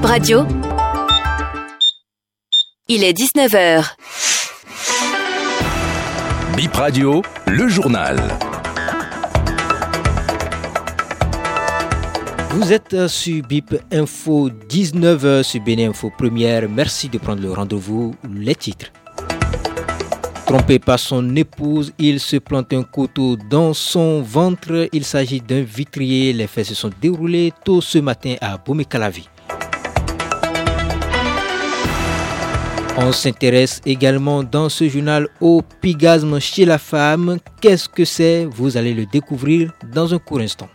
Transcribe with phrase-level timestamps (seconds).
[0.00, 0.46] Bip Radio.
[2.88, 3.84] Il est 19h.
[6.56, 8.18] Bip Radio, le journal.
[12.48, 16.66] Vous êtes sur BIP Info 19h sur Bénin Info Première.
[16.66, 18.14] Merci de prendre le rendez-vous.
[18.32, 18.90] Les titres.
[20.46, 24.88] Trompé par son épouse, il se plante un couteau dans son ventre.
[24.94, 26.32] Il s'agit d'un vitrier.
[26.32, 29.28] Les faits se sont déroulés tôt ce matin à Bomekalavi.
[32.96, 37.38] On s'intéresse également dans ce journal au pigasme chez la femme.
[37.60, 38.44] Qu'est-ce que c'est?
[38.44, 40.68] Vous allez le découvrir dans un court instant.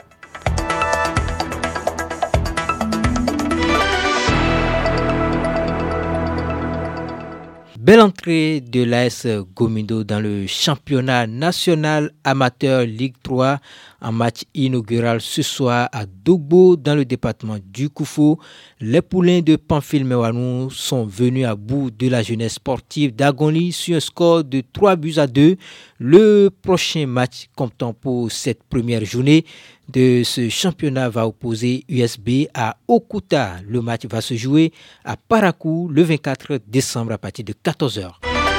[7.86, 13.60] Belle entrée de l'AS Gomindo dans le championnat national amateur Ligue 3
[14.02, 18.40] en match inaugural ce soir à Dogbo dans le département du Koufou.
[18.80, 23.98] Les poulains de Pamphile Mewanou sont venus à bout de la jeunesse sportive d'Agoni sur
[23.98, 25.56] un score de 3 buts à 2.
[26.00, 29.46] Le prochain match comptant pour cette première journée
[29.90, 33.56] de ce championnat va opposer USB à Okuta.
[33.68, 34.72] Le match va se jouer
[35.04, 38.55] à Parakou le 24 décembre à partir de 14h.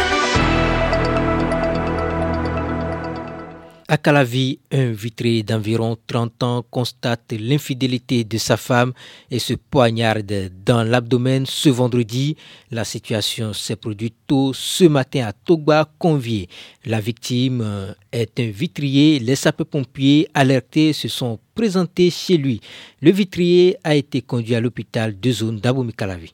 [3.88, 8.92] À Calavi, un vitré d'environ 30 ans constate l'infidélité de sa femme
[9.30, 12.36] et se poignarde dans l'abdomen ce vendredi.
[12.72, 16.48] La situation s'est produite tôt ce matin à Togba, Convier.
[16.84, 19.20] La victime euh, est un vitrier.
[19.20, 22.60] Les sapeurs-pompiers alertés se sont présentés chez lui.
[23.00, 26.32] Le vitrier a été conduit à l'hôpital de zone d'Aboumi-Calavi.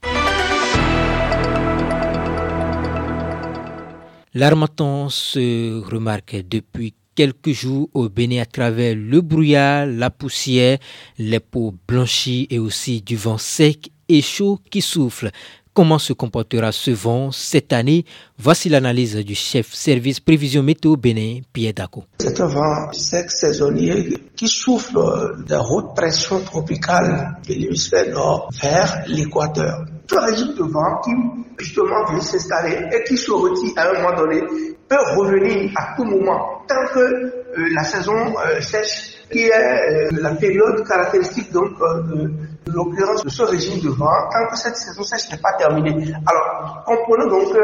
[4.33, 10.79] L'armaton se remarque depuis quelques jours au Bénin à travers le brouillard, la poussière,
[11.19, 15.31] les peaux blanchies et aussi du vent sec et chaud qui souffle.
[15.75, 18.05] Comment se comportera ce vent cette année?
[18.37, 22.05] Voici l'analyse du chef service prévision météo Bénin, Pierre Daco.
[22.19, 24.99] C'est un vent sec saisonnier qui souffle
[25.47, 29.87] de haute pression tropicale de l'hémisphère nord vers l'équateur.
[30.15, 31.11] Un régime de vent qui
[31.59, 34.43] justement vient s'installer et qui se retire à un moment donné
[34.93, 37.33] peut revenir à tout moment tant que euh,
[37.75, 42.31] la saison euh, sèche qui est euh, la période caractéristique donc de
[42.71, 46.13] l'occurrence de ce régime de vent tant que cette saison sèche n'est pas terminée.
[46.27, 47.57] Alors, comprenons donc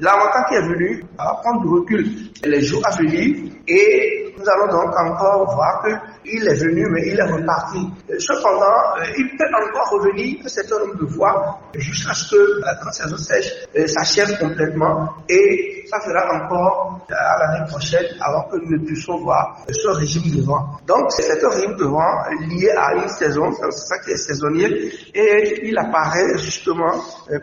[0.00, 2.06] l'avantage qui est venu à prendre du recul
[2.44, 3.36] les jours à venir
[3.68, 5.84] et nous allons donc encore voir
[6.24, 7.86] qu'il est venu mais il est reparti.
[8.18, 13.18] Cependant, il peut encore revenir un certain nombre de fois jusqu'à ce que la saison
[13.18, 13.52] sèche
[13.86, 19.58] s'achève complètement et ça fera encore à l'année prochaine avant que nous ne puissions voir
[19.68, 20.66] ce régime de vent.
[20.86, 22.14] Donc c'est un régime de vent
[22.48, 26.92] lié à une saison, c'est ça qui est saisonnier, et il apparaît justement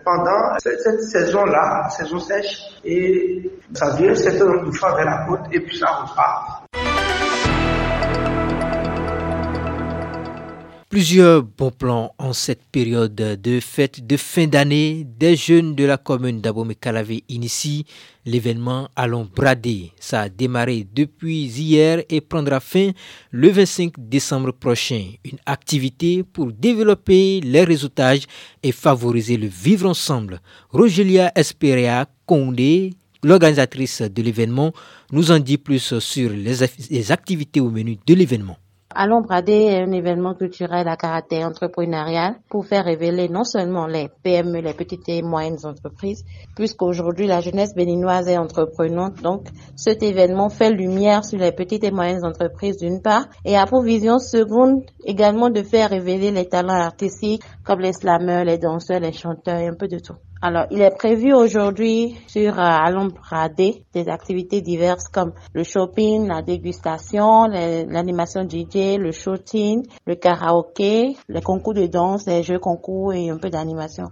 [0.03, 5.77] pendant cette, saison-là, saison sèche, et ça vient de fois vers la côte et puis
[5.77, 6.48] ça repart.
[10.89, 15.05] Plusieurs bons plans en cette période de fête de fin d'année.
[15.19, 17.85] Des jeunes de la commune d'Abomey-Calavé initient
[18.25, 19.91] l'événement Allons brader.
[19.99, 22.89] Ça a démarré depuis hier et prendra fin
[23.29, 25.11] le 25 décembre prochain.
[25.23, 28.25] Une activité pour développer les réseautages
[28.63, 30.41] et favoriser le vivre ensemble.
[30.71, 34.73] Rogelia Esperea Condé l'organisatrice de l'événement,
[35.11, 38.57] nous en dit plus sur les, activités au menu de l'événement.
[38.95, 44.09] Allons brader est un événement culturel à caractère entrepreneurial pour faire révéler non seulement les
[44.23, 49.21] PME, les petites et moyennes entreprises, puisqu'aujourd'hui la jeunesse béninoise est entreprenante.
[49.21, 49.45] Donc
[49.75, 53.83] cet événement fait lumière sur les petites et moyennes entreprises d'une part et a pour
[53.83, 59.13] vision seconde également de faire révéler les talents artistiques comme les slameurs, les danseurs, les
[59.13, 60.15] chanteurs et un peu de tout.
[60.41, 63.09] Alors, il est prévu aujourd'hui sur euh,
[63.93, 71.41] des activités diverses comme le shopping, la dégustation, l'animation DJ, le shooting, le karaoké, les
[71.41, 74.05] concours de danse, les jeux concours et un peu d'animation.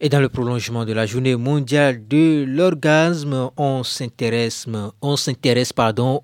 [0.00, 4.64] Et dans le prolongement de la journée mondiale de l'orgasme, on s'intéresse,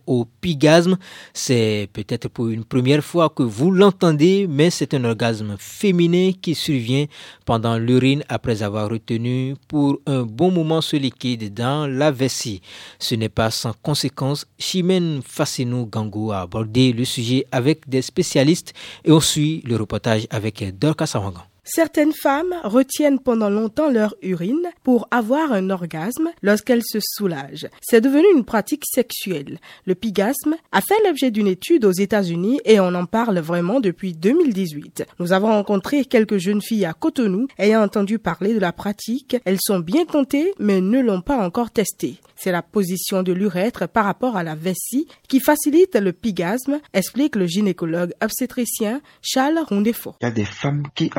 [0.06, 0.96] au pigasme.
[1.32, 6.54] C'est peut-être pour une première fois que vous l'entendez, mais c'est un orgasme féminin qui
[6.54, 7.06] survient
[7.44, 12.62] pendant l'urine après avoir retenu pour un bon moment ce liquide dans la vessie.
[13.00, 14.46] Ce n'est pas sans conséquence.
[14.56, 18.72] Chimène Fassinou Gangou a abordé le sujet avec des spécialistes
[19.04, 21.53] et on suit le reportage avec Dorcas Sawangan.
[21.66, 27.68] Certaines femmes retiennent pendant longtemps leur urine pour avoir un orgasme lorsqu'elles se soulagent.
[27.80, 29.58] C'est devenu une pratique sexuelle.
[29.86, 34.12] Le pigasme a fait l'objet d'une étude aux États-Unis et on en parle vraiment depuis
[34.12, 35.06] 2018.
[35.18, 39.38] Nous avons rencontré quelques jeunes filles à Cotonou ayant entendu parler de la pratique.
[39.46, 42.20] Elles sont bien tentées mais ne l'ont pas encore testée.
[42.36, 47.36] C'est la position de l'urètre par rapport à la vessie qui facilite le pigasme, explique
[47.36, 50.18] le gynécologue obstétricien Charles Rondefort.
[50.20, 51.10] Il y a des femmes qui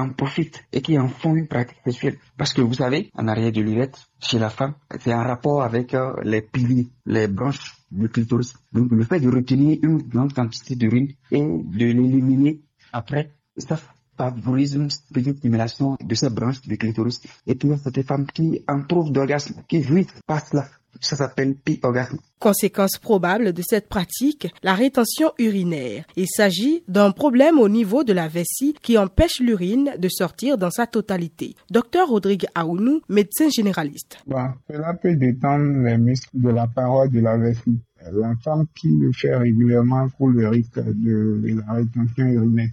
[0.72, 2.18] et qui en font une pratique sexuelle.
[2.38, 5.94] Parce que vous savez, en arrière de l'urètre, chez la femme, c'est en rapport avec
[5.94, 8.54] euh, les piliers, les branches du clitoris.
[8.74, 12.62] Donc le fait de retenir une grande quantité d'urine et de l'éliminer
[12.96, 13.78] après, ça
[14.18, 17.22] favorise une petite stimulation de ces branches du clitoris.
[17.46, 20.66] Et a certaines femmes qui en trouvent d'orgasme, qui jouissent par cela.
[21.01, 22.18] Ça s'appelle orgasme.
[22.39, 26.06] Conséquence probable de cette pratique, la rétention urinaire.
[26.15, 30.69] Il s'agit d'un problème au niveau de la vessie qui empêche l'urine de sortir dans
[30.69, 31.56] sa totalité.
[31.71, 34.18] Docteur Rodrigue Aounou, médecin généraliste.
[34.27, 37.80] Bon, cela peut détendre les muscles de la paroi de la vessie.
[38.12, 42.69] La femme qui le fait régulièrement court le risque de la rétention urinaire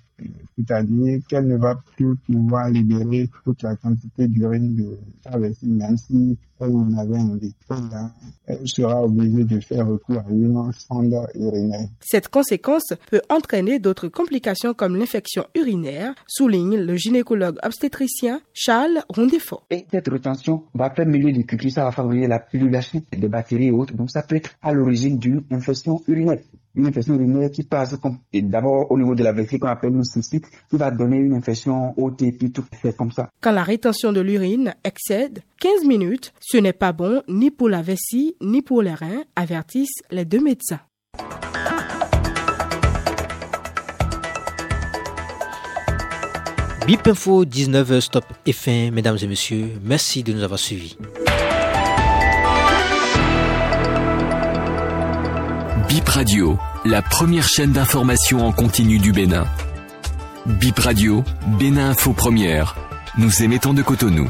[0.56, 5.96] c'est-à-dire qu'elle ne va plus pouvoir libérer toute la quantité d'urine de sa vessie, même
[5.96, 7.54] si elle en avait envie.
[8.46, 11.88] Elle sera obligée de faire recours à une sonde urinaire.
[12.00, 19.66] Cette conséquence peut entraîner d'autres complications comme l'infection urinaire, souligne le gynécologue obstétricien Charles Rondefort.
[19.70, 23.70] Et cette rétention va permettre de culture, ça va favoriser la pullulation des bactéries et
[23.70, 26.38] autres, donc ça peut être à l'origine d'une infection urinaire
[26.74, 27.96] une infection urinaire qui passe
[28.32, 31.94] d'abord au niveau de la vessie qu'on appelle une cystite, qui va donner une infection
[31.98, 33.28] au puis tout c'est comme ça.
[33.40, 37.82] Quand la rétention de l'urine excède 15 minutes, ce n'est pas bon ni pour la
[37.82, 40.80] vessie ni pour les reins, avertissent les deux médecins.
[46.86, 49.68] Bip Info 19h Stop et fin, mesdames et messieurs.
[49.84, 50.96] Merci de nous avoir suivis.
[56.14, 59.46] Radio, la première chaîne d'information en continu du Bénin.
[60.44, 61.24] Bip Radio,
[61.58, 62.76] Bénin Info Première.
[63.16, 64.28] Nous émettons de Cotonou.